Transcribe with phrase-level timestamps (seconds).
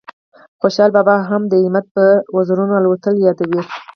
[0.61, 2.05] خوشال بابا هم د همت په
[2.37, 3.61] وزرونو الوتل یادوي